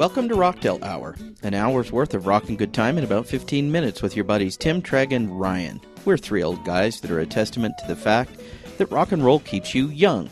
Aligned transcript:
Welcome 0.00 0.30
to 0.30 0.34
Rocktail 0.34 0.82
Hour, 0.82 1.14
an 1.42 1.52
hour's 1.52 1.92
worth 1.92 2.14
of 2.14 2.26
rockin' 2.26 2.56
good 2.56 2.72
time 2.72 2.96
in 2.96 3.04
about 3.04 3.26
15 3.26 3.70
minutes 3.70 4.00
with 4.00 4.16
your 4.16 4.24
buddies 4.24 4.56
Tim, 4.56 4.80
Treg, 4.80 5.12
and 5.14 5.38
Ryan. 5.38 5.78
We're 6.06 6.16
three 6.16 6.42
old 6.42 6.64
guys 6.64 7.02
that 7.02 7.10
are 7.10 7.20
a 7.20 7.26
testament 7.26 7.74
to 7.76 7.86
the 7.86 7.94
fact 7.94 8.40
that 8.78 8.90
rock 8.90 9.12
and 9.12 9.22
roll 9.22 9.40
keeps 9.40 9.74
you 9.74 9.88
young. 9.88 10.30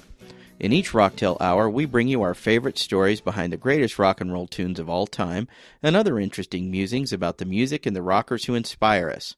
In 0.58 0.72
each 0.72 0.92
Rocktail 0.92 1.36
Hour, 1.38 1.68
we 1.68 1.84
bring 1.84 2.08
you 2.08 2.22
our 2.22 2.32
favorite 2.32 2.78
stories 2.78 3.20
behind 3.20 3.52
the 3.52 3.58
greatest 3.58 3.98
rock 3.98 4.22
and 4.22 4.32
roll 4.32 4.46
tunes 4.46 4.78
of 4.78 4.88
all 4.88 5.06
time 5.06 5.46
and 5.82 5.94
other 5.94 6.18
interesting 6.18 6.70
musings 6.70 7.12
about 7.12 7.36
the 7.36 7.44
music 7.44 7.84
and 7.84 7.94
the 7.94 8.00
rockers 8.00 8.46
who 8.46 8.54
inspire 8.54 9.10
us. 9.10 9.36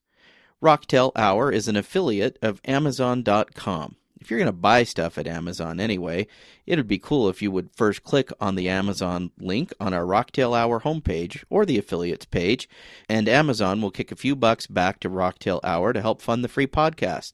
Rocktail 0.63 1.11
Hour 1.17 1.51
is 1.51 1.67
an 1.67 1.75
affiliate 1.75 2.39
of 2.41 2.61
Amazon.com. 2.65 3.97
If 4.21 4.31
you're 4.31 4.39
going 4.39 4.47
to 4.49 4.53
buy 4.53 4.85
stuff 4.85 5.17
at 5.17 5.27
Amazon 5.27 5.81
anyway, 5.81 6.27
it 6.67 6.77
would 6.77 6.87
be 6.87 6.99
cool 6.99 7.29
if 7.31 7.41
you 7.41 7.51
would 7.51 7.71
first 7.75 8.03
click 8.05 8.31
on 8.41 8.55
the 8.55 8.69
Amazon 8.69 9.31
link 9.39 9.73
on 9.81 9.95
our 9.95 10.05
Rocktail 10.05 10.55
Hour 10.57 10.81
homepage 10.81 11.43
or 11.49 11.65
the 11.65 11.79
affiliates 11.79 12.27
page, 12.27 12.69
and 13.09 13.29
Amazon 13.29 13.81
will 13.81 13.91
kick 13.91 14.13
a 14.13 14.17
few 14.17 14.37
bucks 14.37 14.67
back 14.67 15.01
to 15.01 15.09
Rocktail 15.09 15.61
Hour 15.65 15.93
to 15.95 16.03
help 16.03 16.21
fund 16.21 16.45
the 16.45 16.49
free 16.49 16.67
podcast. 16.67 17.33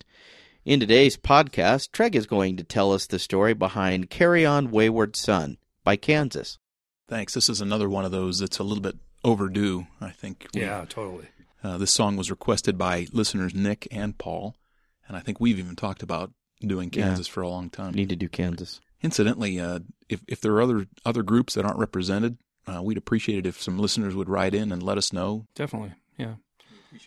In 0.64 0.78
today's 0.80 1.16
podcast, 1.16 1.90
Treg 1.90 2.14
is 2.14 2.26
going 2.26 2.56
to 2.56 2.64
tell 2.64 2.92
us 2.92 3.06
the 3.06 3.18
story 3.18 3.54
behind 3.54 4.10
Carry 4.10 4.46
On 4.46 4.70
Wayward 4.70 5.16
Son 5.16 5.58
by 5.84 5.96
Kansas. 5.96 6.58
Thanks. 7.08 7.34
This 7.34 7.48
is 7.48 7.60
another 7.60 7.88
one 7.88 8.04
of 8.04 8.10
those 8.12 8.38
that's 8.40 8.58
a 8.58 8.64
little 8.64 8.82
bit 8.82 8.96
overdue, 9.24 9.86
I 10.00 10.10
think. 10.10 10.46
We- 10.54 10.62
Yeah, 10.62 10.84
totally. 10.88 11.26
Uh, 11.64 11.78
this 11.78 11.90
song 11.92 12.16
was 12.16 12.30
requested 12.30 12.78
by 12.78 13.06
listeners 13.12 13.54
Nick 13.54 13.88
and 13.90 14.16
Paul, 14.18 14.54
and 15.08 15.16
I 15.16 15.20
think 15.20 15.40
we've 15.40 15.58
even 15.58 15.74
talked 15.74 16.02
about 16.02 16.32
doing 16.60 16.90
Yeah. 16.92 17.04
Kansas 17.08 17.26
for 17.26 17.42
a 17.42 17.48
long 17.48 17.70
time. 17.70 17.92
Need 17.94 18.08
to 18.10 18.16
do 18.16 18.28
Kansas. 18.28 18.80
Incidentally, 19.02 19.60
uh, 19.60 19.80
if 20.08 20.22
if 20.28 20.40
there 20.40 20.52
are 20.54 20.62
other 20.62 20.86
other 21.04 21.22
groups 21.22 21.54
that 21.54 21.64
aren't 21.64 21.78
represented, 21.78 22.38
uh, 22.66 22.82
we'd 22.82 22.96
appreciate 22.98 23.38
it 23.38 23.46
if 23.46 23.60
some 23.62 23.78
listeners 23.78 24.14
would 24.14 24.28
write 24.28 24.54
in 24.54 24.72
and 24.72 24.82
let 24.82 24.98
us 24.98 25.12
know. 25.12 25.46
Definitely. 25.54 25.92
Yeah. 26.16 26.36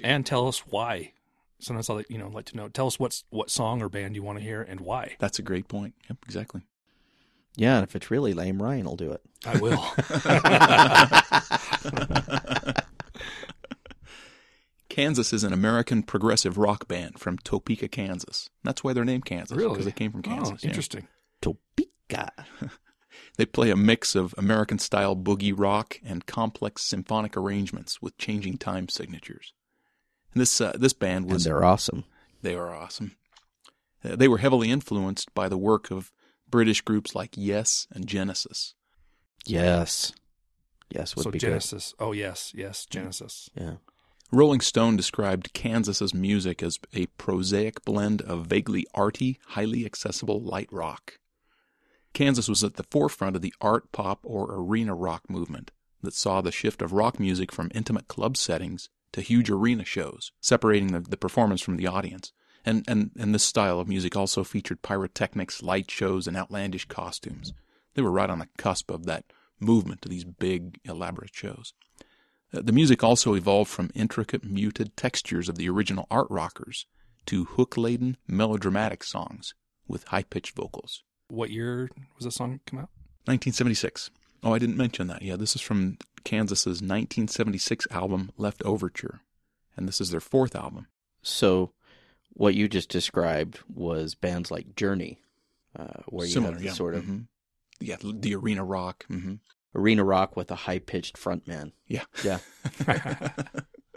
And 0.03 0.25
tell 0.25 0.47
us 0.47 0.59
why. 0.67 1.13
Sometimes 1.59 1.89
I 1.89 1.93
like 1.95 2.09
you 2.09 2.17
know 2.17 2.29
like 2.29 2.45
to 2.45 2.57
know. 2.57 2.69
Tell 2.69 2.87
us 2.87 2.99
what's 2.99 3.23
what 3.31 3.49
song 3.49 3.81
or 3.81 3.89
band 3.89 4.15
you 4.15 4.23
want 4.23 4.37
to 4.37 4.43
hear 4.43 4.61
and 4.61 4.79
why. 4.79 5.15
That's 5.19 5.39
a 5.39 5.41
great 5.41 5.67
point. 5.67 5.93
Yep, 6.09 6.17
exactly. 6.25 6.61
Yeah, 7.55 7.77
and 7.77 7.83
if 7.83 7.95
it's 7.95 8.09
really 8.11 8.33
lame, 8.33 8.61
Ryan 8.61 8.85
will 8.85 8.95
do 8.95 9.11
it. 9.11 9.21
I 9.45 9.57
will. 9.57 9.83
Kansas 14.99 15.31
is 15.31 15.43
an 15.43 15.53
American 15.53 16.03
progressive 16.03 16.57
rock 16.57 16.87
band 16.87 17.19
from 17.19 17.37
Topeka, 17.37 17.87
Kansas. 17.87 18.49
That's 18.63 18.83
why 18.83 18.93
they're 18.93 19.05
named 19.05 19.25
Kansas 19.25 19.55
really? 19.57 19.69
because 19.71 19.85
they 19.85 19.91
came 19.91 20.11
from 20.11 20.21
Kansas. 20.21 20.55
Oh, 20.55 20.57
yeah. 20.61 20.67
interesting. 20.67 21.07
Topeka. 21.41 22.31
They 23.37 23.45
play 23.45 23.69
a 23.69 23.75
mix 23.75 24.15
of 24.15 24.35
American 24.37 24.79
style 24.79 25.15
boogie 25.15 25.53
rock 25.55 25.99
and 26.05 26.25
complex 26.25 26.83
symphonic 26.83 27.35
arrangements 27.35 28.01
with 28.01 28.17
changing 28.17 28.57
time 28.57 28.87
signatures. 28.87 29.53
And 30.33 30.41
this 30.41 30.61
uh, 30.61 30.73
this 30.77 30.93
band 30.93 31.25
And 31.25 31.33
was 31.33 31.43
they're 31.43 31.63
awesome. 31.63 32.05
they 32.41 32.55
are 32.55 32.73
awesome. 32.73 33.15
Uh, 34.03 34.15
they 34.15 34.27
were 34.27 34.37
heavily 34.37 34.69
influenced 34.69 35.33
by 35.33 35.49
the 35.49 35.57
work 35.57 35.89
of 35.89 36.11
British 36.49 36.81
groups 36.81 37.15
like 37.15 37.31
Yes 37.35 37.87
and 37.91 38.07
Genesis. 38.07 38.75
Yes. 39.45 40.13
Yes 40.89 41.15
would 41.15 41.23
so 41.23 41.31
be 41.31 41.39
Genesis. 41.39 41.95
Oh 41.99 42.11
yes, 42.11 42.51
yes, 42.55 42.85
Genesis. 42.85 43.49
Yeah. 43.55 43.75
Rolling 44.31 44.61
Stone 44.61 44.95
described 44.95 45.53
Kansas's 45.53 46.13
music 46.13 46.61
as 46.61 46.77
a 46.93 47.07
prosaic 47.17 47.83
blend 47.83 48.21
of 48.21 48.45
vaguely 48.45 48.85
arty, 48.93 49.39
highly 49.47 49.87
accessible 49.87 50.39
light 50.39 50.69
rock. 50.71 51.17
Kansas 52.13 52.47
was 52.47 52.63
at 52.63 52.75
the 52.75 52.85
forefront 52.91 53.35
of 53.35 53.41
the 53.41 53.55
art 53.59 53.91
pop 53.91 54.19
or 54.21 54.53
arena 54.53 54.93
rock 54.93 55.27
movement 55.27 55.71
that 56.03 56.13
saw 56.13 56.41
the 56.41 56.51
shift 56.51 56.83
of 56.83 56.93
rock 56.93 57.19
music 57.19 57.51
from 57.51 57.71
intimate 57.73 58.07
club 58.07 58.37
settings 58.37 58.87
to 59.13 59.21
huge 59.21 59.49
arena 59.49 59.83
shows, 59.83 60.31
separating 60.39 60.91
the, 60.91 60.99
the 60.99 61.17
performance 61.17 61.61
from 61.61 61.77
the 61.77 61.87
audience. 61.87 62.31
And, 62.63 62.85
and, 62.87 63.09
and 63.17 63.33
this 63.33 63.43
style 63.43 63.79
of 63.79 63.87
music 63.87 64.15
also 64.15 64.43
featured 64.43 64.83
pyrotechnics, 64.83 65.63
light 65.63 65.89
shows, 65.89 66.27
and 66.27 66.37
outlandish 66.37 66.85
costumes. 66.85 67.51
They 67.95 68.03
were 68.03 68.11
right 68.11 68.29
on 68.29 68.37
the 68.37 68.49
cusp 68.59 68.91
of 68.91 69.07
that 69.07 69.25
movement 69.59 70.03
to 70.03 70.09
these 70.09 70.23
big, 70.23 70.79
elaborate 70.85 71.33
shows. 71.33 71.73
Uh, 72.53 72.61
The 72.61 72.71
music 72.71 73.03
also 73.03 73.33
evolved 73.35 73.69
from 73.69 73.91
intricate, 73.93 74.43
muted 74.43 74.95
textures 74.97 75.49
of 75.49 75.55
the 75.55 75.69
original 75.69 76.07
art 76.09 76.27
rockers 76.29 76.85
to 77.27 77.45
hook 77.45 77.77
laden, 77.77 78.17
melodramatic 78.27 79.03
songs 79.03 79.53
with 79.87 80.05
high 80.05 80.23
pitched 80.23 80.55
vocals. 80.55 81.03
What 81.29 81.51
year 81.51 81.89
was 82.15 82.25
that 82.25 82.31
song 82.31 82.59
come 82.65 82.79
out? 82.79 82.89
1976. 83.25 84.09
Oh, 84.43 84.53
I 84.53 84.59
didn't 84.59 84.77
mention 84.77 85.07
that. 85.07 85.21
Yeah, 85.21 85.35
this 85.35 85.55
is 85.55 85.61
from 85.61 85.97
Kansas's 86.23 86.81
1976 86.81 87.87
album 87.91 88.31
Leftoverture. 88.39 89.19
And 89.77 89.87
this 89.87 90.01
is 90.01 90.09
their 90.11 90.19
fourth 90.21 90.55
album. 90.55 90.87
So, 91.21 91.73
what 92.33 92.55
you 92.55 92.67
just 92.67 92.89
described 92.89 93.59
was 93.73 94.15
bands 94.15 94.49
like 94.49 94.75
Journey, 94.75 95.19
uh, 95.77 96.01
where 96.07 96.25
you 96.25 96.33
Similar, 96.33 96.53
have 96.53 96.61
the 96.61 96.67
yeah. 96.67 96.73
sort 96.73 96.95
of 96.95 97.03
Mhm. 97.05 97.27
Yeah, 97.81 97.97
the 98.01 98.35
arena 98.35 98.63
rock. 98.63 99.05
hmm 99.07 99.35
arena 99.75 100.03
rock 100.03 100.35
with 100.35 100.49
a 100.51 100.55
high 100.55 100.79
pitched 100.79 101.17
frontman. 101.17 101.71
Yeah. 101.87 102.03
Yeah. 102.23 102.39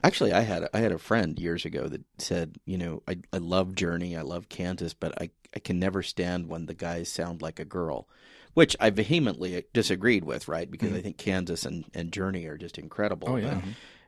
Actually, 0.05 0.33
I 0.33 0.41
had 0.41 0.69
I 0.75 0.81
had 0.81 0.91
a 0.93 0.99
friend 0.99 1.38
years 1.38 1.65
ago 1.65 1.87
that 1.88 2.03
said, 2.19 2.56
you 2.65 2.77
know, 2.77 3.03
I 3.06 3.19
I 3.33 3.38
love 3.38 3.75
Journey, 3.77 4.16
I 4.16 4.22
love 4.22 4.49
Kansas, 4.49 4.94
but 4.94 5.21
I 5.22 5.31
I 5.55 5.61
can 5.61 5.78
never 5.78 6.03
stand 6.03 6.49
when 6.49 6.66
the 6.66 6.75
guys 6.75 7.09
sound 7.09 7.41
like 7.41 7.61
a 7.61 7.65
girl, 7.65 8.09
which 8.55 8.75
I 8.81 8.91
vehemently 8.91 9.65
disagreed 9.72 10.25
with, 10.25 10.49
right? 10.49 10.69
Because 10.69 10.91
Mhm. 10.91 10.97
I 10.97 11.00
think 11.03 11.19
Kansas 11.19 11.65
and 11.65 11.84
and 11.94 12.11
Journey 12.12 12.47
are 12.47 12.59
just 12.59 12.78
incredible. 12.78 13.28
Oh, 13.28 13.34
but 13.34 13.43
yeah. 13.44 13.61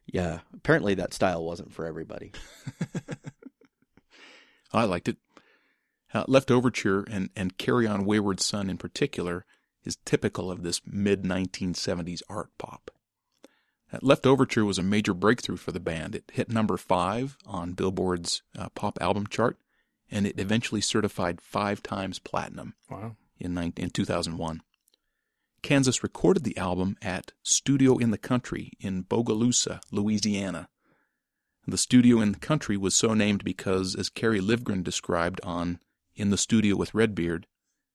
yeah. 0.06 0.38
Apparently, 0.52 0.94
that 0.94 1.14
style 1.14 1.44
wasn't 1.44 1.72
for 1.72 1.86
everybody. 1.86 2.32
I 4.72 4.84
liked 4.84 5.08
it. 5.08 5.16
Uh, 6.12 6.24
Leftoverture 6.26 7.04
and, 7.10 7.30
and 7.36 7.56
Carry 7.58 7.86
On 7.86 8.04
Wayward 8.04 8.40
Son 8.40 8.70
in 8.70 8.76
particular 8.78 9.44
is 9.84 9.96
typical 10.04 10.50
of 10.50 10.62
this 10.62 10.80
mid 10.86 11.22
1970s 11.22 12.22
art 12.28 12.50
pop. 12.58 12.90
Uh, 13.92 13.98
Leftoverture 13.98 14.64
was 14.66 14.78
a 14.78 14.82
major 14.82 15.14
breakthrough 15.14 15.56
for 15.56 15.72
the 15.72 15.80
band. 15.80 16.14
It 16.14 16.30
hit 16.32 16.50
number 16.50 16.76
five 16.76 17.36
on 17.46 17.72
Billboard's 17.72 18.42
uh, 18.58 18.68
pop 18.70 18.98
album 19.00 19.26
chart, 19.26 19.58
and 20.10 20.26
it 20.26 20.38
eventually 20.38 20.80
certified 20.80 21.40
five 21.40 21.82
times 21.82 22.18
platinum 22.18 22.74
Wow. 22.90 23.16
in, 23.38 23.56
in 23.76 23.90
2001. 23.90 24.62
Kansas 25.62 26.02
recorded 26.02 26.44
the 26.44 26.56
album 26.58 26.96
at 27.00 27.32
Studio 27.42 27.96
in 27.96 28.10
the 28.10 28.18
Country 28.18 28.72
in 28.80 29.04
Bogalusa, 29.04 29.80
Louisiana. 29.90 30.68
The 31.66 31.78
studio 31.78 32.20
in 32.20 32.32
the 32.32 32.38
country 32.38 32.76
was 32.76 32.94
so 32.94 33.14
named 33.14 33.42
because, 33.42 33.94
as 33.94 34.10
Kerry 34.10 34.40
Livgren 34.40 34.84
described 34.84 35.40
on 35.42 35.78
In 36.14 36.28
the 36.28 36.36
Studio 36.36 36.76
with 36.76 36.92
Redbeard, 36.92 37.46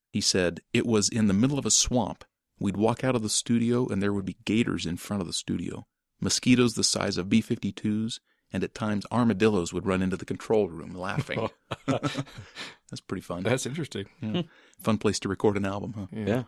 he 0.10 0.22
said, 0.22 0.62
It 0.74 0.86
was 0.86 1.10
in 1.10 1.28
the 1.28 1.34
middle 1.34 1.60
of 1.60 1.66
a 1.66 1.72
swamp. 1.72 2.24
We'd 2.60 2.78
walk 2.78 3.04
out 3.04 3.16
of 3.16 3.22
the 3.22 3.30
studio 3.30 3.88
and 3.88 4.02
there 4.04 4.14
would 4.14 4.26
be 4.26 4.38
gators 4.46 4.86
in 4.86 4.98
front 4.98 5.22
of 5.22 5.28
the 5.28 5.34
studio, 5.34 5.86
mosquitoes 6.20 6.74
the 6.74 6.84
size 6.84 7.18
of 7.18 7.30
B 7.30 7.42
52s, 7.42 8.20
and 8.52 8.64
at 8.64 8.76
times 8.76 9.06
armadillos 9.12 9.72
would 9.74 9.86
run 9.86 10.02
into 10.02 10.18
the 10.18 10.26
control 10.26 10.68
room 10.68 10.94
laughing. 10.94 11.50
That's 11.86 13.02
pretty 13.08 13.22
fun. 13.22 13.44
That's 13.44 13.66
interesting. 13.66 14.08
Yeah. 14.22 14.44
Fun 14.80 14.98
place 14.98 15.20
to 15.20 15.30
record 15.30 15.56
an 15.56 15.66
album, 15.66 15.94
huh? 15.96 16.08
Yeah. 16.12 16.26
Yeah. 16.26 16.44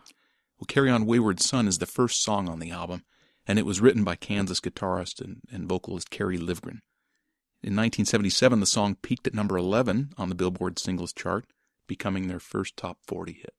Well, 0.58 0.66
Carry 0.66 0.90
On 0.90 1.06
Wayward 1.06 1.40
Son 1.40 1.66
is 1.66 1.78
the 1.78 1.86
first 1.86 2.22
song 2.22 2.48
on 2.48 2.58
the 2.58 2.70
album, 2.70 3.04
and 3.46 3.58
it 3.58 3.66
was 3.66 3.80
written 3.80 4.04
by 4.04 4.16
Kansas 4.16 4.60
guitarist 4.60 5.20
and, 5.20 5.40
and 5.50 5.68
vocalist 5.68 6.10
Kerry 6.10 6.38
Livgren. 6.38 6.80
In 7.64 7.76
1977, 7.76 8.60
the 8.60 8.66
song 8.66 8.96
peaked 8.96 9.26
at 9.26 9.34
number 9.34 9.56
11 9.56 10.12
on 10.18 10.28
the 10.28 10.34
Billboard 10.34 10.78
singles 10.78 11.12
chart, 11.12 11.46
becoming 11.92 12.26
their 12.28 12.40
first 12.40 12.76
top 12.76 12.98
40 13.06 13.32
hit. 13.34 13.54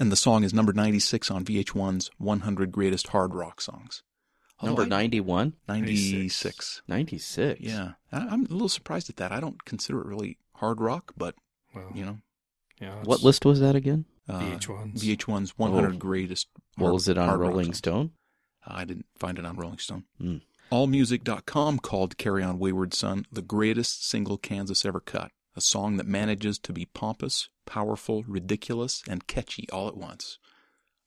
And 0.00 0.10
the 0.10 0.16
song 0.16 0.42
is 0.44 0.52
number 0.52 0.72
96 0.72 1.30
on 1.30 1.44
VH1's 1.44 2.10
100 2.18 2.72
Greatest 2.72 3.08
Hard 3.08 3.34
Rock 3.34 3.60
Songs. 3.60 4.02
Number 4.62 4.82
Oh, 4.82 4.86
I- 4.86 4.88
91? 4.88 5.54
96. 5.68 6.82
96. 6.88 7.60
Yeah. 7.60 7.92
I, 8.10 8.18
I'm 8.18 8.44
a 8.46 8.48
little 8.48 8.68
surprised 8.68 9.08
at 9.10 9.16
that. 9.16 9.30
I 9.32 9.38
don't 9.40 9.64
consider 9.64 10.00
it 10.00 10.06
really 10.06 10.38
hard 10.56 10.80
rock, 10.80 11.12
but, 11.16 11.36
Well, 11.74 11.90
you 11.94 12.04
know. 12.04 12.18
yeah. 12.80 12.96
What 13.04 13.22
list 13.22 13.44
was 13.44 13.60
that 13.60 13.76
again? 13.76 14.04
Uh, 14.28 14.40
VH1's. 14.40 15.02
VH1's 15.04 15.50
100 15.56 15.94
Oh. 15.94 15.98
Greatest 15.98 16.48
What 16.76 16.86
Hard- 16.86 16.94
was 16.94 17.08
it 17.08 17.16
on 17.18 17.38
Rolling 17.38 17.66
Songs. 17.66 17.78
Stone? 17.78 18.10
I 18.66 18.84
didn't 18.84 19.06
find 19.18 19.38
it 19.38 19.46
on 19.46 19.56
Rolling 19.56 19.78
Stone. 19.78 20.04
Hmm. 20.18 20.36
AllMusic.com 20.72 21.78
called 21.78 22.18
Carry 22.18 22.42
On 22.42 22.58
Wayward 22.58 22.92
Son 22.94 23.24
the 23.32 23.40
greatest 23.42 24.06
single 24.08 24.36
Kansas 24.36 24.84
ever 24.84 25.00
cut, 25.00 25.30
a 25.56 25.60
song 25.60 25.96
that 25.96 26.06
manages 26.06 26.58
to 26.58 26.72
be 26.74 26.84
pompous, 26.86 27.48
powerful, 27.68 28.24
ridiculous, 28.26 29.02
and 29.08 29.26
catchy 29.26 29.68
all 29.70 29.86
at 29.88 29.96
once. 29.96 30.38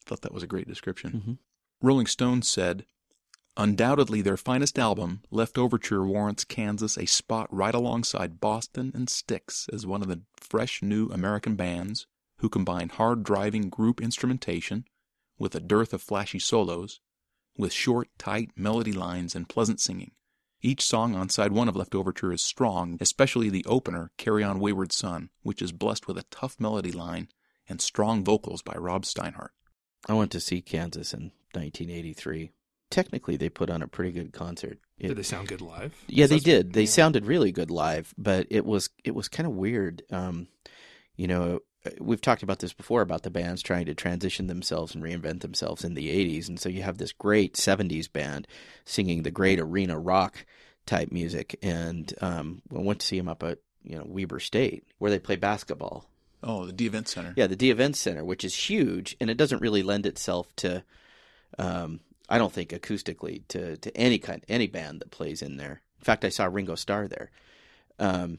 I 0.00 0.08
thought 0.08 0.22
that 0.22 0.32
was 0.32 0.42
a 0.42 0.46
great 0.46 0.68
description. 0.68 1.12
Mhm. 1.12 1.38
Rolling 1.80 2.06
Stone 2.06 2.42
said, 2.42 2.86
Undoubtedly 3.56 4.22
their 4.22 4.38
finest 4.38 4.78
album, 4.78 5.22
Leftoverture 5.30 6.06
warrants 6.06 6.44
Kansas 6.44 6.96
a 6.96 7.04
spot 7.04 7.52
right 7.52 7.74
alongside 7.74 8.40
Boston 8.40 8.92
and 8.94 9.10
Styx 9.10 9.68
as 9.70 9.84
one 9.84 10.00
of 10.00 10.08
the 10.08 10.22
fresh 10.36 10.80
new 10.80 11.08
American 11.08 11.54
bands 11.54 12.06
who 12.38 12.48
combine 12.48 12.88
hard 12.88 13.22
driving 13.22 13.68
group 13.68 14.00
instrumentation 14.00 14.86
with 15.38 15.54
a 15.54 15.60
dearth 15.60 15.92
of 15.92 16.00
flashy 16.00 16.38
solos 16.38 17.00
with 17.58 17.72
short, 17.72 18.08
tight 18.16 18.50
melody 18.56 18.92
lines 18.92 19.34
and 19.34 19.48
pleasant 19.48 19.80
singing. 19.80 20.12
Each 20.64 20.84
song 20.84 21.16
on 21.16 21.28
side 21.28 21.50
one 21.50 21.68
of 21.68 21.74
Leftoverture 21.74 22.32
is 22.32 22.40
strong, 22.40 22.96
especially 23.00 23.50
the 23.50 23.64
opener, 23.66 24.12
Carry 24.16 24.44
On 24.44 24.60
Wayward 24.60 24.92
Son, 24.92 25.30
which 25.42 25.60
is 25.60 25.72
blessed 25.72 26.06
with 26.06 26.16
a 26.16 26.24
tough 26.30 26.60
melody 26.60 26.92
line 26.92 27.28
and 27.68 27.80
strong 27.80 28.22
vocals 28.22 28.62
by 28.62 28.74
Rob 28.74 29.02
Steinhardt. 29.04 29.50
I 30.08 30.14
went 30.14 30.30
to 30.32 30.40
see 30.40 30.62
Kansas 30.62 31.12
in 31.12 31.32
1983. 31.52 32.52
Technically, 32.90 33.36
they 33.36 33.48
put 33.48 33.70
on 33.70 33.82
a 33.82 33.88
pretty 33.88 34.12
good 34.12 34.32
concert. 34.32 34.78
It- 34.98 35.08
Did 35.08 35.16
they 35.16 35.22
sound 35.24 35.48
good 35.48 35.62
live? 35.62 35.94
yeah, 36.06 36.26
they 36.26 36.38
did. 36.38 36.74
They 36.74 36.82
yeah. 36.82 36.88
sounded 36.88 37.26
really 37.26 37.50
good 37.50 37.70
live, 37.70 38.14
but 38.16 38.46
it 38.50 38.64
was 38.64 38.90
it 39.02 39.16
was 39.16 39.28
kind 39.28 39.48
of 39.48 39.54
weird. 39.54 40.02
Um, 40.10 40.46
you 41.16 41.26
know, 41.26 41.60
we've 42.00 42.20
talked 42.20 42.42
about 42.42 42.60
this 42.60 42.72
before 42.72 43.02
about 43.02 43.22
the 43.22 43.30
bands 43.30 43.62
trying 43.62 43.86
to 43.86 43.94
transition 43.94 44.46
themselves 44.46 44.94
and 44.94 45.02
reinvent 45.02 45.40
themselves 45.40 45.84
in 45.84 45.94
the 45.94 46.08
80s, 46.08 46.48
and 46.48 46.58
so 46.60 46.68
you 46.68 46.82
have 46.82 46.98
this 46.98 47.12
great 47.12 47.54
70s 47.54 48.12
band 48.12 48.46
singing 48.84 49.22
the 49.22 49.30
great 49.30 49.58
arena 49.58 49.98
rock 49.98 50.44
type 50.86 51.12
music, 51.12 51.58
and 51.62 52.12
um, 52.20 52.62
I 52.74 52.80
went 52.80 53.00
to 53.00 53.06
see 53.06 53.18
them 53.18 53.28
up 53.28 53.42
at 53.42 53.58
you 53.84 53.96
know 53.96 54.04
Weber 54.06 54.40
State 54.40 54.84
where 54.98 55.10
they 55.10 55.18
play 55.18 55.36
basketball. 55.36 56.06
Oh, 56.42 56.66
the 56.66 56.72
Dee 56.72 56.86
Event 56.86 57.08
Center. 57.08 57.34
Yeah, 57.36 57.46
the 57.46 57.56
Dee 57.56 57.70
Event 57.70 57.96
Center, 57.96 58.24
which 58.24 58.44
is 58.44 58.54
huge, 58.54 59.16
and 59.20 59.30
it 59.30 59.36
doesn't 59.36 59.62
really 59.62 59.82
lend 59.82 60.06
itself 60.06 60.48
to, 60.56 60.82
um, 61.56 62.00
I 62.28 62.38
don't 62.38 62.52
think 62.52 62.70
acoustically 62.70 63.42
to 63.48 63.76
to 63.76 63.96
any 63.96 64.18
kind 64.18 64.44
any 64.48 64.66
band 64.66 65.00
that 65.00 65.10
plays 65.10 65.42
in 65.42 65.56
there. 65.56 65.82
In 66.00 66.04
fact, 66.04 66.24
I 66.24 66.30
saw 66.30 66.46
Ringo 66.46 66.74
Starr 66.74 67.08
there, 67.08 67.30
um, 67.98 68.38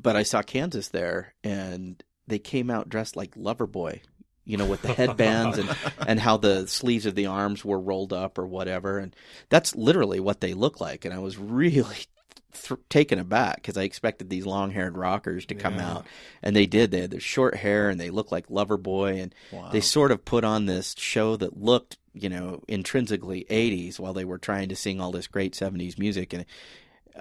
but 0.00 0.16
I 0.16 0.22
saw 0.22 0.42
Kansas 0.42 0.88
there, 0.88 1.34
and 1.42 2.02
they 2.26 2.38
came 2.38 2.70
out 2.70 2.88
dressed 2.88 3.16
like 3.16 3.34
Loverboy, 3.34 4.00
you 4.44 4.56
know, 4.56 4.66
with 4.66 4.82
the 4.82 4.92
headbands 4.92 5.58
and 5.58 5.68
and 6.06 6.20
how 6.20 6.36
the 6.36 6.66
sleeves 6.66 7.06
of 7.06 7.14
the 7.14 7.26
arms 7.26 7.64
were 7.64 7.80
rolled 7.80 8.12
up 8.12 8.38
or 8.38 8.46
whatever, 8.46 8.98
and 8.98 9.14
that's 9.48 9.74
literally 9.74 10.20
what 10.20 10.40
they 10.40 10.54
look 10.54 10.80
like, 10.80 11.04
and 11.04 11.14
I 11.14 11.18
was 11.18 11.38
really. 11.38 11.96
Th- 12.52 12.80
taken 12.88 13.20
aback 13.20 13.56
because 13.56 13.76
I 13.78 13.84
expected 13.84 14.28
these 14.28 14.44
long-haired 14.44 14.96
rockers 14.98 15.46
to 15.46 15.54
come 15.54 15.76
Yeah. 15.76 15.88
out, 15.92 16.06
and 16.42 16.56
they 16.56 16.66
did. 16.66 16.90
They 16.90 17.02
had 17.02 17.12
their 17.12 17.20
short 17.20 17.54
hair 17.54 17.88
and 17.88 18.00
they 18.00 18.10
looked 18.10 18.32
like 18.32 18.48
Loverboy, 18.48 19.22
and 19.22 19.32
Wow. 19.52 19.68
they 19.70 19.80
sort 19.80 20.10
of 20.10 20.24
put 20.24 20.42
on 20.42 20.66
this 20.66 20.96
show 20.98 21.36
that 21.36 21.62
looked, 21.62 21.96
you 22.12 22.28
know, 22.28 22.60
intrinsically 22.66 23.46
80s 23.48 24.00
while 24.00 24.12
they 24.14 24.24
were 24.24 24.36
trying 24.36 24.68
to 24.70 24.74
sing 24.74 25.00
all 25.00 25.12
this 25.12 25.28
great 25.28 25.54
70s 25.54 25.96
music, 25.96 26.32
and 26.32 26.44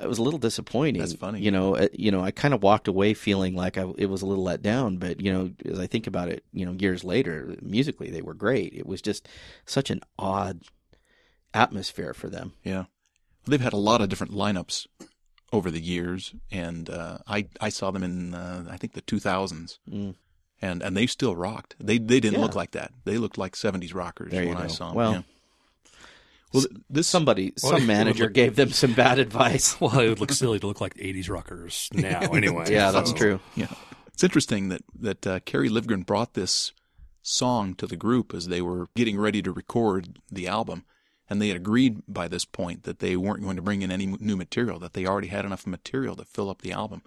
it 0.02 0.08
was 0.08 0.18
a 0.18 0.24
little 0.24 0.40
disappointing. 0.40 1.00
That's 1.02 1.14
funny. 1.14 1.42
You 1.42 1.52
know, 1.52 1.76
uh, 1.76 1.88
you 1.94 2.12
know, 2.12 2.22
I 2.22 2.32
kind 2.32 2.54
of 2.54 2.62
walked 2.64 2.88
away 2.88 3.14
feeling 3.14 3.56
like 3.56 3.78
I, 3.78 3.86
it 3.98 4.08
was 4.08 4.22
a 4.22 4.26
little 4.26 4.44
let 4.44 4.62
down, 4.62 4.98
but 4.98 5.22
you 5.22 5.32
know, 5.34 5.52
as 5.66 5.80
I 5.80 5.88
think 5.88 6.08
about 6.08 6.30
it, 6.30 6.44
you 6.54 6.66
know, 6.66 6.74
years 6.74 7.04
later, 7.04 7.56
musically 7.62 8.10
they 8.10 8.22
were 8.22 8.34
great. 8.34 8.74
It 8.74 8.86
was 8.86 9.02
just 9.02 9.28
such 9.66 9.90
an 9.90 10.02
odd 10.18 10.62
atmosphere 11.54 12.14
for 12.14 12.30
them. 12.30 12.54
Yeah. 12.64 12.86
They've 13.46 13.62
had 13.62 13.74
a 13.74 13.78
lot 13.78 14.02
of 14.02 14.10
different 14.10 14.34
lineups 14.34 14.88
over 15.52 15.72
the 15.72 15.82
years, 15.82 16.36
and 16.52 16.90
uh, 16.90 17.18
I 17.28 17.48
I 17.60 17.70
saw 17.70 17.90
them 17.92 18.04
in 18.04 18.36
uh, 18.36 18.66
I 18.70 18.78
think 18.78 18.94
the 18.94 19.02
2000s, 19.02 19.80
Mm. 19.90 20.14
and 20.62 20.84
and 20.84 20.96
they 20.96 21.08
still 21.08 21.36
rocked. 21.36 21.76
They 21.80 21.98
they 21.98 22.20
didn't 22.20 22.36
Yeah. 22.36 22.42
look 22.46 22.56
like 22.56 22.72
that. 22.72 22.92
They 23.06 23.18
looked 23.18 23.38
like 23.40 23.56
70s 23.56 23.94
rockers 23.96 24.32
There 24.32 24.46
when 24.48 24.58
I 24.58 24.68
saw 24.68 24.88
them. 24.90 24.96
Well, 24.96 25.12
yeah. 25.14 25.22
Well, 26.54 26.66
this 26.90 27.08
Somebody, 27.08 27.54
some 27.58 27.74
would 27.76 27.84
manager 27.88 28.26
look- 28.26 28.34
gave 28.34 28.56
them 28.56 28.70
some 28.82 28.94
bad 28.94 29.20
advice. 29.20 29.80
Well, 29.80 30.00
it 30.00 30.10
would 30.10 30.20
look 30.20 30.32
silly 30.32 30.60
to 30.60 30.68
look 30.68 30.82
like 30.82 30.96
80s 30.96 31.30
rockers 31.30 31.90
now, 31.94 32.20
anyway. 32.34 32.66
yeah, 32.72 32.92
that's 32.92 33.14
true. 33.14 33.40
Yeah, 33.56 33.72
it's 34.14 34.24
interesting 34.24 34.70
that 34.70 34.82
that 35.00 35.28
uh, 35.28 35.40
Kerry 35.42 35.70
Livgren 35.70 36.06
brought 36.06 36.34
this 36.34 36.72
song 37.22 37.76
to 37.76 37.86
the 37.86 37.96
group 37.98 38.34
as 38.34 38.48
they 38.48 38.62
were 38.62 38.88
getting 38.96 39.18
ready 39.20 39.42
to 39.42 39.52
record 39.52 40.20
the 40.32 40.48
album, 40.48 40.86
and 41.30 41.42
they 41.42 41.50
had 41.50 41.58
agreed 41.58 42.02
by 42.08 42.28
this 42.28 42.46
point 42.46 42.84
that 42.84 43.00
they 43.00 43.16
weren't 43.16 43.44
going 43.44 43.56
to 43.56 43.62
bring 43.62 43.82
in 43.82 43.92
any 43.92 44.08
new 44.20 44.36
material; 44.38 44.80
that 44.80 44.94
they 44.94 45.06
already 45.06 45.28
had 45.28 45.46
enough 45.46 45.68
material 45.68 46.16
to 46.16 46.26
fill 46.26 46.50
up 46.50 46.62
the 46.62 46.72
album. 46.72 47.04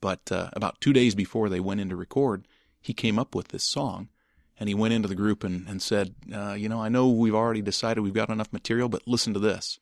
But 0.00 0.30
uh, 0.32 0.50
about 0.54 0.80
two 0.80 0.92
days 0.92 1.14
before 1.14 1.48
they 1.48 1.60
went 1.60 1.80
in 1.80 1.88
to 1.88 1.96
record, 1.96 2.46
he 2.80 2.92
came 2.92 3.18
up 3.18 3.34
with 3.34 3.48
this 3.48 3.64
song, 3.64 4.08
and 4.58 4.68
he 4.68 4.74
went 4.74 4.94
into 4.94 5.08
the 5.08 5.14
group 5.14 5.44
and 5.44 5.66
and 5.68 5.80
said, 5.82 6.14
uh, 6.32 6.52
"You 6.52 6.68
know, 6.68 6.80
I 6.80 6.88
know 6.88 7.08
we've 7.08 7.34
already 7.34 7.62
decided 7.62 8.00
we've 8.02 8.14
got 8.14 8.30
enough 8.30 8.52
material, 8.52 8.88
but 8.88 9.02
listen 9.06 9.34
to 9.34 9.40
this." 9.40 9.78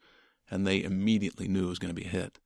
And 0.51 0.67
they 0.67 0.83
immediately 0.83 1.49
knew 1.49 1.67
it 1.67 1.69
was 1.71 1.79
going 1.79 1.95
to 1.95 2.01
be 2.01 2.07
a 2.07 2.11
hit. 2.11 2.39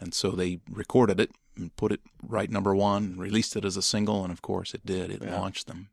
And 0.00 0.12
so 0.12 0.32
they 0.32 0.60
recorded 0.68 1.18
it 1.20 1.30
and 1.56 1.74
put 1.76 1.92
it 1.92 2.00
right 2.22 2.50
number 2.50 2.74
one, 2.74 3.16
released 3.16 3.56
it 3.56 3.64
as 3.64 3.76
a 3.76 3.82
single, 3.82 4.22
and 4.22 4.32
of 4.32 4.42
course 4.42 4.74
it 4.74 4.84
did. 4.84 5.10
It 5.10 5.22
Yeah. 5.22 5.40
launched 5.40 5.66
them 5.66 5.88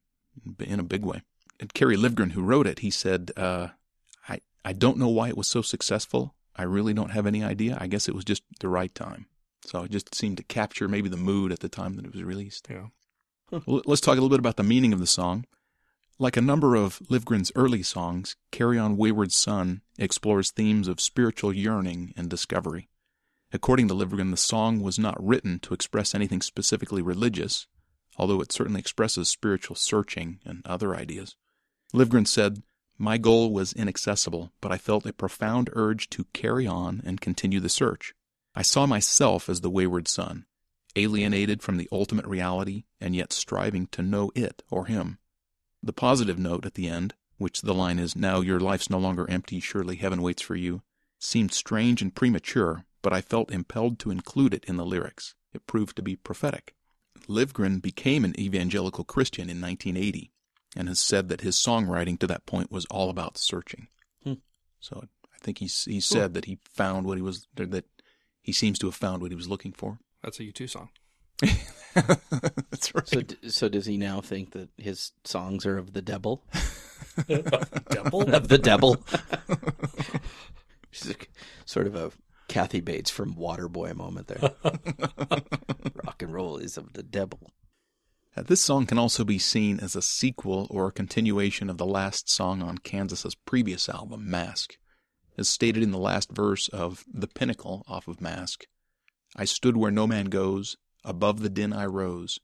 in 0.60 0.80
a 0.80 0.84
big 0.84 1.06
way. 1.06 1.22
And 1.60 1.74
Kerry 1.74 1.96
Livgren, 1.96 2.32
who 2.32 2.42
wrote 2.42 2.68
it, 2.68 2.80
he 2.80 2.90
said, 2.90 3.32
uh, 3.38 3.68
I, 4.28 4.42
I 4.66 4.74
don't 4.74 4.98
know 4.98 5.08
why 5.08 5.30
it 5.30 5.38
was 5.38 5.48
so 5.48 5.62
successful. 5.62 6.34
I 6.56 6.64
really 6.64 6.94
don't 6.94 7.12
have 7.12 7.28
any 7.28 7.44
idea. 7.44 7.78
I 7.80 7.88
guess 7.88 8.10
it 8.10 8.16
was 8.16 8.26
just 8.26 8.44
the 8.60 8.68
right 8.68 8.94
time. 8.94 9.28
So 9.64 9.84
it 9.84 9.92
just 9.92 10.14
seemed 10.16 10.38
to 10.38 10.44
capture 10.44 10.88
maybe 10.90 11.08
the 11.08 11.16
mood 11.18 11.52
at 11.52 11.60
the 11.60 11.70
time 11.70 11.96
that 11.96 12.06
it 12.06 12.12
was 12.14 12.24
released. 12.24 12.68
Yeah. 12.70 12.88
Well, 13.66 13.82
let's 13.86 14.02
talk 14.02 14.14
a 14.14 14.22
little 14.22 14.30
bit 14.30 14.40
about 14.40 14.58
the 14.58 14.64
meaning 14.64 14.92
of 14.94 15.00
the 15.00 15.08
song. 15.08 15.46
Like 16.22 16.38
a 16.38 16.42
number 16.42 16.76
of 16.76 17.00
Livgren's 17.10 17.52
early 17.56 17.82
songs, 17.82 18.36
Carry 18.52 18.78
On 18.78 18.96
Wayward 18.96 19.32
Son 19.32 19.82
explores 19.98 20.52
themes 20.52 20.88
of 20.88 21.02
spiritual 21.02 21.52
yearning 21.52 22.14
and 22.16 22.30
discovery. 22.30 22.90
According 23.52 23.88
to 23.88 23.96
Livgren, 23.96 24.30
the 24.30 24.38
song 24.38 24.82
was 24.82 25.00
not 25.00 25.18
written 25.20 25.58
to 25.62 25.74
express 25.74 26.14
anything 26.14 26.44
specifically 26.44 27.02
religious, 27.02 27.66
although 28.18 28.40
it 28.40 28.52
certainly 28.52 28.80
expresses 28.80 29.30
spiritual 29.30 29.76
searching 29.76 30.40
and 30.46 30.62
other 30.64 30.96
ideas. 30.96 31.38
Livgren 31.92 32.28
said, 32.28 32.62
My 33.00 33.18
goal 33.18 33.52
was 33.52 33.74
inaccessible, 33.74 34.52
but 34.62 34.72
I 34.72 34.78
felt 34.78 35.08
a 35.08 35.14
profound 35.14 35.72
urge 35.74 36.08
to 36.12 36.28
carry 36.34 36.68
on 36.68 37.02
and 37.04 37.20
continue 37.20 37.60
the 37.60 37.68
search. 37.68 38.14
I 38.54 38.62
saw 38.62 38.86
myself 38.86 39.50
as 39.50 39.62
the 39.62 39.72
wayward 39.72 40.08
son, 40.08 40.46
alienated 40.96 41.64
from 41.64 41.78
the 41.78 41.90
ultimate 41.92 42.28
reality 42.28 42.84
and 43.00 43.16
yet 43.16 43.34
striving 43.34 43.88
to 43.88 44.04
know 44.04 44.32
it 44.36 44.62
or 44.70 44.86
him. 44.86 45.18
The 45.84 45.94
positive 45.94 46.38
note 46.38 46.66
at 46.66 46.76
the 46.76 46.88
end, 46.88 47.16
which 47.38 47.62
the 47.62 47.74
line 47.74 48.00
is, 48.00 48.16
Now 48.16 48.42
your 48.42 48.60
life's 48.60 48.90
no 48.90 49.00
longer 49.00 49.30
empty, 49.30 49.60
surely 49.60 49.96
heaven 49.96 50.22
waits 50.22 50.42
for 50.42 50.56
you, 50.56 50.82
seemed 51.20 51.54
strange 51.54 52.02
and 52.02 52.14
premature, 52.14 52.86
but 53.02 53.14
I 53.14 53.22
felt 53.22 53.52
impelled 53.52 54.00
to 54.00 54.12
include 54.12 54.54
it 54.54 54.66
in 54.66 54.78
the 54.78 54.86
lyrics. 54.86 55.36
It 55.54 55.68
proved 55.68 55.96
to 55.96 56.02
be 56.02 56.16
prophetic. 56.16 56.76
Livgren 57.28 57.82
became 57.82 58.26
an 58.26 58.40
evangelical 58.40 59.04
Christian 59.04 59.50
in 59.50 59.62
1980 59.62 60.32
and 60.76 60.88
has 60.88 61.00
said 61.00 61.30
that 61.30 61.42
his 61.42 61.56
songwriting 61.56 62.20
to 62.20 62.28
that 62.28 62.46
point 62.46 62.72
was 62.72 62.86
all 62.86 63.10
about 63.10 63.38
searching. 63.38 63.88
Hmm. 64.24 64.34
So 64.80 65.04
I 65.04 65.38
think 65.40 65.58
he's, 65.60 65.86
he 65.86 66.00
said 66.00 66.34
that 66.34 66.46
he 66.46 66.60
found 66.64 67.06
what 67.06 67.18
he 67.18 67.22
was, 67.22 67.48
that 67.56 67.86
he 68.42 68.52
seems 68.52 68.80
to 68.80 68.88
have 68.88 68.96
found 68.96 69.22
what 69.22 69.32
he 69.32 69.36
was 69.36 69.50
looking 69.50 69.74
for. 69.74 70.00
That's 70.24 70.40
a 70.40 70.44
U2 70.44 70.70
song. 70.70 70.90
That's 71.94 72.94
right. 72.96 73.08
So, 73.08 73.22
d- 73.22 73.50
so 73.50 73.70
does 73.70 73.86
he 73.86 73.98
now 73.98 74.22
think 74.22 74.52
that 74.52 74.70
his 74.78 75.12
songs 75.24 75.66
are 75.66 75.78
of 75.78 75.94
the 75.94 76.02
devil? 76.02 76.44
Devil? 77.28 78.34
of 78.34 78.48
the 78.48 78.58
devil. 78.58 79.04
She's 80.92 81.12
a, 81.12 81.16
sort 81.66 81.88
of 81.88 81.96
a 81.96 82.12
Kathy 82.48 82.82
Bates 82.82 83.10
from 83.10 83.36
Waterboy 83.36 83.96
moment 83.96 84.28
there. 84.28 84.52
Rock 86.04 86.22
and 86.22 86.34
roll 86.34 86.58
is 86.58 86.78
of 86.78 86.94
the 86.94 87.04
devil. 87.04 87.52
Uh, 88.36 88.44
this 88.44 88.62
song 88.62 88.86
can 88.86 88.98
also 88.98 89.26
be 89.26 89.38
seen 89.40 89.80
as 89.80 89.96
a 89.96 90.02
sequel 90.02 90.68
or 90.70 90.88
a 90.88 90.92
continuation 90.92 91.70
of 91.70 91.78
the 91.78 91.86
last 91.86 92.30
song 92.30 92.62
on 92.62 92.78
Kansas's 92.78 93.36
previous 93.36 93.90
album, 93.90 94.30
Masque. 94.30 94.78
As 95.38 95.50
stated 95.50 95.82
in 95.84 95.92
the 95.92 95.98
last 95.98 96.32
verse 96.32 96.68
of 96.70 97.04
The 97.12 97.28
Pinnacle 97.28 97.84
off 97.88 98.08
of 98.08 98.22
Masque, 98.22 98.66
I 99.36 99.46
stood 99.46 99.78
where 99.78 99.92
no 99.92 100.06
man 100.06 100.26
goes, 100.26 100.76
above 101.04 101.42
the 101.42 101.50
din 101.50 101.74
I 101.74 101.86
rose. 101.86 102.40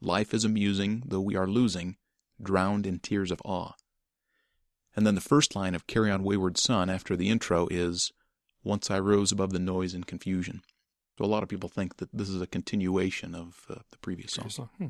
Life 0.00 0.32
is 0.32 0.44
amusing, 0.44 1.02
though 1.06 1.20
we 1.20 1.36
are 1.36 1.46
losing, 1.46 1.96
drowned 2.42 2.86
in 2.86 2.98
tears 2.98 3.30
of 3.30 3.42
awe. 3.44 3.72
And 4.96 5.06
then 5.06 5.14
the 5.14 5.20
first 5.20 5.54
line 5.54 5.74
of 5.74 5.86
Carry 5.86 6.10
On 6.10 6.24
Wayward 6.24 6.58
Son 6.58 6.90
after 6.90 7.16
the 7.16 7.28
intro 7.28 7.68
is, 7.70 8.12
Once 8.64 8.90
I 8.90 8.98
rose 8.98 9.30
above 9.32 9.52
the 9.52 9.58
noise 9.58 9.94
and 9.94 10.06
confusion. 10.06 10.62
So 11.18 11.24
a 11.24 11.26
lot 11.26 11.42
of 11.42 11.48
people 11.48 11.68
think 11.68 11.96
that 11.98 12.08
this 12.12 12.28
is 12.28 12.40
a 12.40 12.46
continuation 12.46 13.34
of 13.34 13.64
uh, 13.68 13.74
the 13.90 13.98
previous 13.98 14.32
song. 14.32 14.44
Previous 14.44 14.56
song. 14.56 14.68
Hmm. 14.78 14.84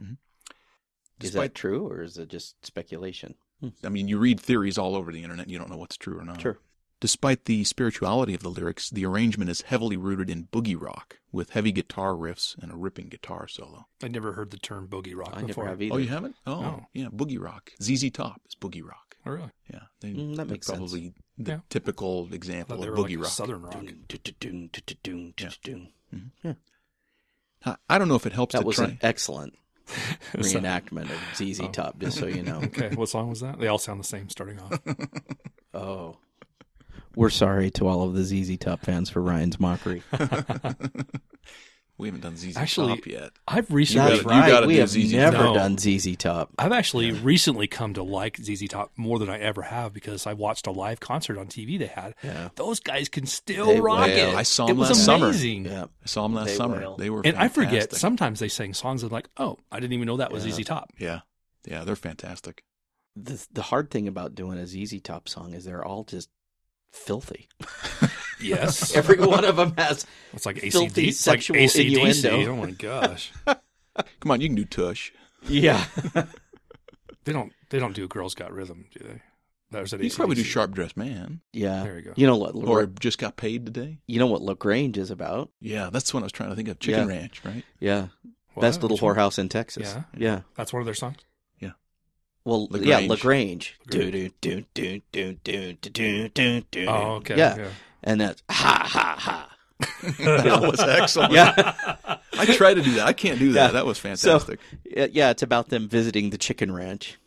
Is 1.23 1.33
Despite- 1.33 1.55
that 1.55 1.55
true 1.55 1.87
or 1.87 2.03
is 2.03 2.17
it 2.19 2.29
just 2.29 2.65
speculation? 2.65 3.35
I 3.85 3.91
mean, 3.91 4.09
you 4.09 4.19
read 4.19 4.41
theories 4.41 4.79
all 4.79 4.97
over 4.97 5.13
the 5.13 5.23
internet 5.23 5.45
and 5.45 5.53
you 5.53 5.59
don't 5.59 5.69
know 5.71 5.77
what's 5.77 5.99
true 5.99 6.19
or 6.19 6.25
not. 6.25 6.41
Sure. 6.41 6.59
Despite 7.01 7.47
the 7.47 7.65
spirituality 7.65 8.35
of 8.35 8.43
the 8.43 8.51
lyrics, 8.51 8.91
the 8.91 9.07
arrangement 9.07 9.51
is 9.51 9.63
heavily 9.63 9.97
rooted 9.97 10.29
in 10.29 10.49
boogie 10.49 10.79
rock, 10.81 11.19
with 11.33 11.51
heavy 11.51 11.73
guitar 11.73 12.13
riffs 12.13 12.57
and 12.63 12.71
a 12.71 12.77
ripping 12.77 13.09
guitar 13.09 13.49
solo. 13.49 13.87
I'd 14.03 14.13
never 14.13 14.35
heard 14.35 14.51
the 14.51 14.59
term 14.59 14.87
boogie 14.87 15.17
rock 15.17 15.33
I 15.35 15.43
before. 15.43 15.65
never 15.65 15.69
have 15.71 15.81
either. 15.83 15.95
Oh, 15.95 15.99
you 15.99 16.09
haven't? 16.09 16.37
Oh, 16.47 16.61
No. 16.61 16.87
yeah, 16.93 17.07
boogie 17.07 17.41
rock. 17.41 17.73
ZZ 17.83 18.11
Top 18.11 18.43
is 18.47 18.55
boogie 18.55 18.85
rock. 18.87 19.17
Oh, 19.25 19.31
really? 19.33 19.51
Yeah, 19.73 19.81
they, 20.01 20.11
Mm, 20.13 20.31
that 20.37 20.45
they're 20.47 20.53
makes 20.55 20.67
sense. 20.67 20.79
probably 20.79 21.15
the 21.39 21.53
Yeah. 21.53 21.61
typical 21.71 22.33
example 22.35 22.77
thought 22.77 22.87
of 22.89 22.91
were 22.99 23.03
boogie 23.05 23.17
like 23.17 23.25
rock. 23.25 23.33
Southern 23.33 23.63
rock. 23.63 23.73
Dun. 25.63 25.89
I- 27.65 27.77
I 27.89 27.99
don't 27.99 28.09
know 28.09 28.15
if 28.15 28.27
it 28.27 28.33
helps 28.33 28.53
That 28.55 28.61
to 28.61 28.67
was 28.67 28.77
try. 28.77 28.87
an 28.87 28.99
excellent 29.03 29.55
reenactment 30.35 31.11
of 31.11 31.19
ZZ 31.37 31.61
Top, 31.73 31.99
just 31.99 32.19
so 32.19 32.27
you 32.27 32.43
know. 32.43 32.61
Okay, 32.65 32.95
what 32.95 33.09
song 33.09 33.29
was 33.31 33.41
that? 33.41 33.59
They 33.59 33.67
all 33.69 33.79
sound 33.79 34.01
the 34.01 34.05
same 34.05 34.29
starting 34.29 34.59
off. 34.61 34.81
Oh, 35.73 36.17
We're 37.17 37.31
sorry 37.31 37.71
to 37.73 37.87
all 37.89 38.03
of 38.03 38.15
the 38.15 38.23
ZZ 38.25 38.57
Top 38.59 38.81
fans 38.81 39.11
for 39.11 39.21
Ryan's 39.23 39.59
mockery. 39.61 40.03
We 41.99 42.09
haven't 42.09 42.23
done 42.23 42.35
ZZ 42.39 42.57
Actually, 42.57 42.95
Top 42.97 43.07
yet. 43.07 43.31
I've 43.47 43.71
recently 43.71 44.13
That's 44.13 44.23
gotta- 44.23 44.35
you 44.35 44.41
right. 44.41 44.49
gotta 44.51 44.67
we 44.69 44.73
do 44.77 44.81
have 44.81 44.89
ZZ 44.89 45.13
never 45.13 45.37
Top. 45.37 45.55
done 45.55 45.77
ZZ 45.77 46.17
Top. 46.17 46.49
I've 46.59 46.73
actually 46.73 47.13
recently 47.13 47.67
come 47.67 47.93
to 47.93 48.03
like 48.03 48.39
ZZ 48.39 48.69
Top 48.69 48.93
more 48.97 49.19
than 49.19 49.29
I 49.29 49.39
ever 49.39 49.61
have 49.61 49.93
because 49.93 50.27
I 50.27 50.33
watched 50.33 50.67
a 50.67 50.71
live 50.71 50.99
concert 50.99 51.37
on 51.37 51.49
TV 51.49 51.79
they 51.79 51.89
had. 51.89 52.15
Yeah. 52.23 52.49
Those 52.55 52.81
guys 52.81 53.11
can 53.11 53.27
still 53.27 53.67
They 53.67 53.81
rock 53.83 54.07
wail. 54.07 54.31
it. 54.31 54.35
I 54.35 54.45
saw 54.45 54.65
it 54.65 54.69
them 54.69 54.79
was 54.79 54.89
last 54.89 55.05
summer. 55.05 55.27
amazing. 55.27 55.67
Yeah. 55.67 55.83
I 55.85 56.07
saw 56.07 56.23
them 56.23 56.33
last 56.37 56.47
They 56.47 56.55
summer. 56.55 56.81
will. 56.81 56.97
They 56.97 57.11
were 57.11 57.21
And 57.23 57.37
I 57.37 57.49
forget 57.49 57.93
sometimes 57.93 58.41
they 58.41 58.49
sing 58.49 58.73
songs 58.73 59.03
and 59.03 59.13
like, 59.13 59.29
oh, 59.37 59.59
I 59.71 59.79
didn't 59.79 59.93
even 59.93 60.07
know 60.07 60.17
that 60.17 60.33
was 60.33 60.47
Yeah. 60.47 60.55
ZZ 60.55 60.65
Top. 60.65 60.91
Yeah, 60.99 61.21
yeah, 61.67 61.85
they're 61.85 61.97
fantastic. 61.97 62.65
The, 63.15 63.47
the 63.53 63.61
hard 63.63 63.91
thing 63.91 64.09
about 64.09 64.35
doing 64.35 64.57
a 64.59 64.67
ZZ 64.67 65.03
Top 65.03 65.29
song 65.29 65.53
is 65.53 65.67
they're 65.67 65.85
all 65.85 66.05
just 66.05 66.31
filthy. 66.91 67.49
Yes. 68.43 68.97
Every 68.97 69.19
one 69.19 69.45
of 69.45 69.57
them 69.57 69.75
has. 69.77 70.07
It's 70.33 70.47
like 70.47 70.57
filthy 70.61 71.03
ACD. 71.05 71.09
It's 71.09 71.27
like 71.27 71.43
sexual 71.43 71.59
AC/DC. 71.59 72.25
innuendo. 72.25 72.53
Oh 72.53 72.57
my 72.57 72.71
gosh. 72.71 73.33
Come 73.47 74.31
on, 74.31 74.41
you 74.41 74.49
can 74.49 74.57
do 74.57 74.65
Tush. 74.65 75.13
Yeah. 75.47 75.85
They 77.25 77.33
don't 77.35 77.53
they 77.69 77.79
don't 77.79 77.95
do 77.95 78.09
Girls 78.09 78.35
Got 78.35 78.53
Rhythm, 78.55 78.87
do 78.93 79.05
they? 79.05 79.21
That 79.73 79.83
was 79.83 79.93
at 79.93 80.03
You 80.03 80.09
can 80.09 80.17
probably 80.17 80.37
do 80.37 80.43
Sharp 80.43 80.73
Dressed 80.73 80.97
Man, 80.97 81.43
yeah. 81.53 81.83
There 81.83 81.97
you 81.99 82.03
go. 82.03 82.13
You 82.17 82.27
know 82.27 82.39
what? 82.39 82.55
or 82.55 82.65
Lor- 82.65 82.87
just 82.87 83.19
got 83.19 83.37
paid 83.37 83.67
today. 83.67 83.99
you 84.07 84.19
know 84.19 84.27
what 84.27 84.41
La 84.41 84.55
Grange 84.55 84.97
is 84.97 85.11
about? 85.11 85.51
Yeah, 85.61 85.91
that's 85.93 86.15
what 86.15 86.21
I 86.21 86.25
was 86.25 86.33
trying 86.33 86.49
to 86.49 86.57
think 86.57 86.69
of. 86.69 86.79
Chicken 86.79 87.09
Yeah. 87.11 87.15
Ranch, 87.15 87.43
right? 87.45 87.65
Yeah. 87.79 88.07
What? 88.55 88.63
Best 88.63 88.81
little 88.83 88.97
whorehouse 88.97 89.39
in 89.39 89.51
Texas. 89.51 89.95
Yeah. 89.95 90.03
Yeah. 90.17 90.41
That's 90.57 90.73
one 90.73 90.81
of 90.81 90.87
their 90.87 90.95
songs. 90.95 91.19
Well, 92.45 92.69
yeah, 92.73 92.99
La 92.99 93.17
Grange. 93.17 93.79
Lagrange. 93.79 93.79
Do 93.89 93.99
La 93.99 94.11
Grange. 94.11 94.33
do 94.41 94.65
do 94.65 94.65
do 94.75 95.01
do 95.13 95.33
do 95.45 95.73
do 95.75 96.29
do 96.29 96.61
do. 96.71 96.87
Oh, 96.89 97.15
okay. 97.17 97.37
Yeah, 97.37 97.69
and 98.03 98.21
that's 98.21 98.43
ha 98.51 98.87
ha 98.89 99.17
ha. 99.19 99.57
that 100.19 100.61
was 100.63 100.81
excellent. 100.81 101.33
Yeah, 101.33 101.75
I 102.35 102.47
try 102.47 102.75
to 102.75 102.83
do 102.83 102.93
that. 102.93 103.07
I 103.07 103.13
can't 103.13 103.39
do 103.39 103.53
that. 103.53 103.67
Yeah. 103.69 103.73
That 103.73 103.87
was 103.87 103.99
fantastic. 103.99 104.61
yeah. 104.85 105.31
It's 105.31 105.43
about 105.43 105.69
them 105.69 105.89
visiting 105.89 106.31
the 106.31 106.39
chicken 106.39 106.73
ranch. 106.73 107.19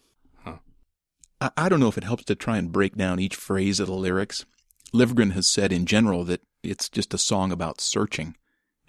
I, 1.41 1.51
I 1.57 1.69
don't 1.69 1.79
know 1.79 1.87
if 1.87 1.97
it 1.97 2.03
helps 2.03 2.25
to 2.25 2.35
try 2.35 2.57
and 2.57 2.71
break 2.71 2.95
down 2.95 3.19
each 3.19 3.35
phrase 3.35 3.79
of 3.79 3.87
the 3.87 3.93
lyrics. 3.93 4.45
Livgren 4.93 5.31
has 5.33 5.47
said 5.47 5.71
in 5.71 5.85
general 5.85 6.23
that 6.25 6.41
it's 6.61 6.89
just 6.89 7.13
a 7.13 7.17
song 7.17 7.51
about 7.51 7.81
searching, 7.81 8.35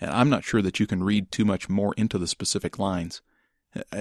and 0.01 0.11
I'm 0.11 0.29
not 0.31 0.45
sure 0.45 0.63
that 0.63 0.79
you 0.79 0.87
can 0.87 1.03
read 1.03 1.33
too 1.33 1.45
much 1.45 1.69
more 1.69 1.95
into 1.97 2.19
the 2.19 2.27
specific 2.27 2.79
lines. 2.79 3.23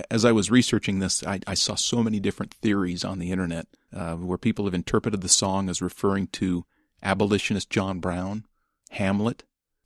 As 0.10 0.24
I 0.26 0.32
was 0.32 0.52
researching 0.52 1.00
this, 1.00 1.24
I, 1.24 1.40
I 1.48 1.54
saw 1.56 1.76
so 1.76 2.04
many 2.04 2.20
different 2.20 2.54
theories 2.54 3.04
on 3.04 3.20
the 3.20 3.32
internet 3.32 3.68
uh, 3.94 4.16
where 4.16 4.38
people 4.38 4.66
have 4.66 4.74
interpreted 4.74 5.22
the 5.22 5.30
song 5.30 5.70
as 5.70 5.82
referring 5.82 6.28
to 6.28 6.66
abolitionist 7.02 7.70
John 7.70 8.00
Brown, 8.00 8.46
Hamlet, 8.92 9.44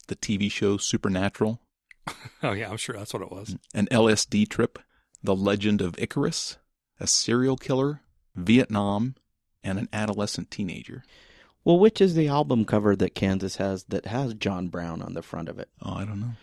the 0.07 0.15
TV 0.15 0.51
show 0.51 0.77
Supernatural, 0.77 1.61
Oh 2.43 2.51
yeah, 2.53 2.69
I'm 2.69 2.77
sure 2.77 2.95
that's 2.95 3.13
what 3.13 3.23
it 3.23 3.31
was. 3.31 3.55
an 3.73 3.87
LSD 3.87 4.47
trip, 4.49 4.79
the 5.23 5.35
legend 5.35 5.81
of 5.81 5.97
Icarus, 5.97 6.57
a 6.99 7.07
serial 7.07 7.57
killer, 7.57 8.01
Vietnam, 8.35 9.15
and 9.63 9.79
an 9.79 9.89
adolescent 9.91 10.51
teenager. 10.51 11.03
Well, 11.63 11.79
which 11.79 11.99
is 11.99 12.15
the 12.15 12.27
album 12.29 12.63
cover 12.63 12.95
that 12.95 13.15
Kansas 13.15 13.57
has 13.57 13.83
that 13.85 14.05
has 14.05 14.33
John 14.35 14.69
Brown 14.69 15.01
on 15.01 15.13
the 15.13 15.21
front 15.21 15.49
of 15.49 15.59
it? 15.59 15.69
Oh, 15.81 15.95
I 15.95 16.05
don't 16.05 16.21
know. 16.21 16.33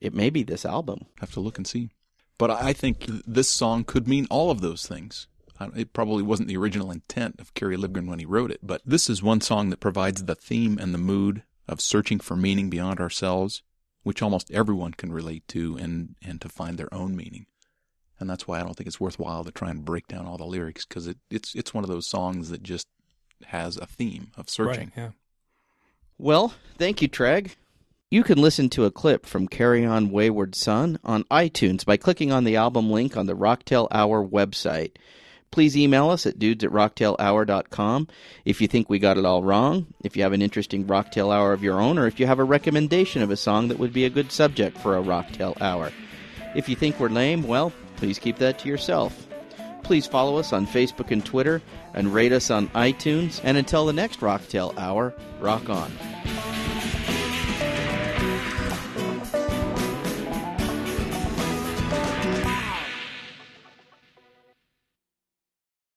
It 0.00 0.12
may 0.12 0.28
be 0.28 0.42
this 0.42 0.66
album. 0.66 1.06
Have 1.20 1.32
to 1.32 1.40
look 1.40 1.56
and 1.56 1.66
see. 1.66 1.90
But 2.38 2.50
I 2.50 2.72
think 2.72 3.06
this 3.26 3.48
song 3.48 3.84
could 3.84 4.06
mean 4.06 4.26
all 4.30 4.50
of 4.50 4.60
those 4.60 4.86
things. 4.86 5.26
It 5.74 5.94
probably 5.94 6.22
wasn't 6.22 6.48
the 6.48 6.56
original 6.58 6.90
intent 6.90 7.40
of 7.40 7.54
Kerry 7.54 7.76
Livgren 7.76 8.08
when 8.08 8.18
he 8.18 8.26
wrote 8.26 8.50
it, 8.50 8.60
but 8.62 8.82
this 8.84 9.08
is 9.08 9.22
one 9.22 9.40
song 9.40 9.70
that 9.70 9.80
provides 9.80 10.24
the 10.24 10.34
theme 10.34 10.78
and 10.78 10.92
the 10.92 10.98
mood 10.98 11.44
of 11.66 11.80
searching 11.80 12.20
for 12.20 12.36
meaning 12.36 12.68
beyond 12.68 13.00
ourselves, 13.00 13.62
which 14.02 14.20
almost 14.20 14.50
everyone 14.50 14.92
can 14.92 15.12
relate 15.12 15.48
to 15.48 15.78
and, 15.78 16.14
and 16.22 16.42
to 16.42 16.50
find 16.50 16.76
their 16.76 16.92
own 16.92 17.16
meaning. 17.16 17.46
And 18.20 18.28
that's 18.28 18.46
why 18.46 18.60
I 18.60 18.62
don't 18.62 18.74
think 18.76 18.86
it's 18.86 19.00
worthwhile 19.00 19.44
to 19.44 19.50
try 19.50 19.70
and 19.70 19.84
break 19.84 20.08
down 20.08 20.26
all 20.26 20.36
the 20.36 20.44
lyrics 20.44 20.84
because 20.84 21.06
it, 21.06 21.18
it's 21.30 21.54
it's 21.54 21.74
one 21.74 21.84
of 21.84 21.90
those 21.90 22.06
songs 22.06 22.48
that 22.50 22.62
just 22.62 22.86
has 23.46 23.76
a 23.76 23.86
theme 23.86 24.30
of 24.36 24.48
searching. 24.48 24.92
Right. 24.96 25.04
Yeah. 25.04 25.10
Well, 26.18 26.54
thank 26.78 27.02
you, 27.02 27.08
Treg. 27.08 27.56
You 28.08 28.22
can 28.22 28.40
listen 28.40 28.70
to 28.70 28.84
a 28.84 28.92
clip 28.92 29.26
from 29.26 29.48
Carry 29.48 29.84
On 29.84 30.12
Wayward 30.12 30.54
Son 30.54 31.00
on 31.02 31.24
iTunes 31.24 31.84
by 31.84 31.96
clicking 31.96 32.30
on 32.30 32.44
the 32.44 32.54
album 32.54 32.88
link 32.88 33.16
on 33.16 33.26
the 33.26 33.34
Rocktail 33.34 33.88
Hour 33.90 34.24
website. 34.24 34.92
Please 35.50 35.76
email 35.76 36.10
us 36.10 36.24
at 36.24 36.38
dudes 36.38 36.62
at 36.62 36.70
rocktailhour.com 36.70 38.06
if 38.44 38.60
you 38.60 38.68
think 38.68 38.88
we 38.88 39.00
got 39.00 39.18
it 39.18 39.24
all 39.24 39.42
wrong, 39.42 39.86
if 40.04 40.16
you 40.16 40.22
have 40.22 40.32
an 40.32 40.40
interesting 40.40 40.84
Rocktail 40.84 41.34
Hour 41.34 41.52
of 41.52 41.64
your 41.64 41.80
own, 41.80 41.98
or 41.98 42.06
if 42.06 42.20
you 42.20 42.28
have 42.28 42.38
a 42.38 42.44
recommendation 42.44 43.22
of 43.22 43.32
a 43.32 43.36
song 43.36 43.66
that 43.68 43.80
would 43.80 43.92
be 43.92 44.04
a 44.04 44.10
good 44.10 44.30
subject 44.30 44.78
for 44.78 44.96
a 44.96 45.02
Rocktail 45.02 45.60
Hour. 45.60 45.90
If 46.54 46.68
you 46.68 46.76
think 46.76 47.00
we're 47.00 47.08
lame, 47.08 47.42
well, 47.42 47.72
please 47.96 48.20
keep 48.20 48.36
that 48.36 48.60
to 48.60 48.68
yourself. 48.68 49.26
Please 49.82 50.06
follow 50.06 50.36
us 50.36 50.52
on 50.52 50.68
Facebook 50.68 51.10
and 51.10 51.24
Twitter 51.24 51.60
and 51.92 52.14
rate 52.14 52.30
us 52.30 52.52
on 52.52 52.68
iTunes. 52.68 53.40
And 53.42 53.58
until 53.58 53.84
the 53.84 53.92
next 53.92 54.20
Rocktail 54.20 54.78
Hour, 54.78 55.12
rock 55.40 55.68
on. 55.68 55.90